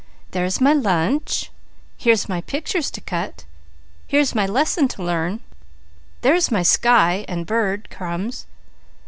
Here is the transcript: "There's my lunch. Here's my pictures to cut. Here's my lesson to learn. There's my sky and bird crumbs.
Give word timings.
"There's 0.31 0.59
my 0.59 0.73
lunch. 0.73 1.51
Here's 1.95 2.27
my 2.27 2.41
pictures 2.41 2.89
to 2.89 3.01
cut. 3.01 3.45
Here's 4.07 4.33
my 4.33 4.47
lesson 4.47 4.87
to 4.87 5.03
learn. 5.03 5.41
There's 6.21 6.49
my 6.49 6.63
sky 6.63 7.23
and 7.27 7.45
bird 7.45 7.87
crumbs. 7.91 8.47